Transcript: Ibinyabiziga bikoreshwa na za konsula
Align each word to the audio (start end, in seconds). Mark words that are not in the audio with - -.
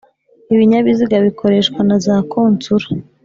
Ibinyabiziga 0.53 1.15
bikoreshwa 1.25 1.79
na 1.87 1.97
za 2.03 2.15
konsula 2.31 2.87